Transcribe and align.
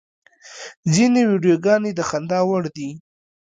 ځینې 0.93 1.21
ویډیوګانې 1.29 1.91
د 1.95 1.99
خندا 2.09 2.39
وړ 2.49 2.63
دي. 2.75 2.89